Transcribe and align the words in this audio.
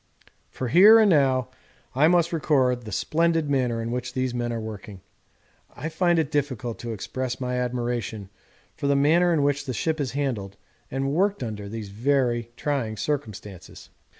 For 0.49 0.69
here 0.69 0.97
and 0.97 1.11
now 1.11 1.49
I 1.93 2.07
must 2.07 2.33
record 2.33 2.85
the 2.85 2.91
splendid 2.91 3.51
manner 3.51 3.83
in 3.83 3.91
which 3.91 4.13
these 4.13 4.33
men 4.33 4.51
are 4.51 4.59
working. 4.59 5.01
I 5.75 5.89
find 5.89 6.17
it 6.17 6.31
difficult 6.31 6.79
to 6.79 6.91
express 6.91 7.39
my 7.39 7.57
admiration 7.59 8.31
for 8.75 8.87
the 8.87 8.95
manner 8.95 9.31
in 9.31 9.43
which 9.43 9.65
the 9.67 9.73
ship 9.75 10.01
is 10.01 10.13
handled 10.13 10.57
and 10.89 11.11
worked 11.13 11.43
under 11.43 11.69
these 11.69 11.89
very 11.89 12.49
trying 12.57 12.97
circumstances. 12.97 13.91